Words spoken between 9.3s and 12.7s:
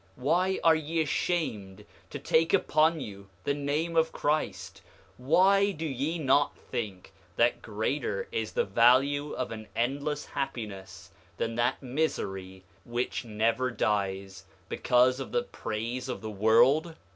of an endless happiness than that misery